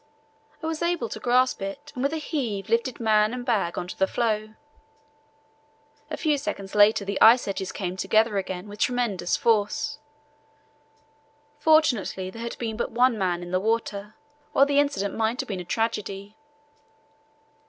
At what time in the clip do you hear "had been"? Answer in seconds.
12.41-12.77